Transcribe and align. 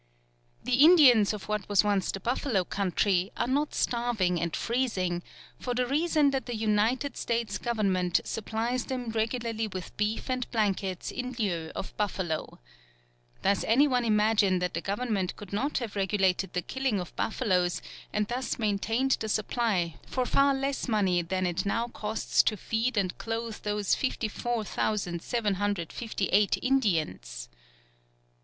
The 0.63 0.77
Indians 0.83 1.31
of 1.31 1.47
what 1.47 1.69
was 1.69 1.83
once 1.83 2.11
the 2.11 2.19
buffalo 2.19 2.63
country 2.63 3.31
are 3.37 3.45
not 3.45 3.75
starving 3.75 4.41
and 4.41 4.55
freezing, 4.55 5.21
for 5.59 5.75
the 5.75 5.85
reason 5.85 6.31
that 6.31 6.47
the 6.47 6.55
United 6.55 7.15
States 7.15 7.59
Government 7.59 8.19
supplies 8.25 8.85
them 8.85 9.11
regularly 9.11 9.67
with 9.67 9.95
beef 9.97 10.27
and 10.27 10.49
blankets 10.49 11.11
in 11.11 11.35
lieu 11.37 11.69
of 11.75 11.95
buffalo. 11.97 12.57
Does 13.43 13.63
any 13.65 13.87
one 13.87 14.03
imagine 14.03 14.57
that 14.57 14.73
the 14.73 14.81
Government 14.81 15.35
could 15.35 15.53
not 15.53 15.77
have 15.77 15.95
regulated 15.95 16.53
the 16.53 16.63
killing 16.63 16.99
of 16.99 17.15
buffaloes, 17.15 17.79
and 18.11 18.27
thus 18.27 18.57
maintained 18.57 19.17
the 19.19 19.29
supply, 19.29 19.97
for 20.07 20.25
far 20.25 20.55
less 20.55 20.87
money 20.87 21.21
than 21.21 21.45
it 21.45 21.63
now 21.63 21.87
costs 21.89 22.41
to 22.41 22.57
feed 22.57 22.97
and 22.97 23.15
clothe 23.19 23.57
those 23.57 23.93
54,758 23.93 26.57
Indians! 26.63 27.49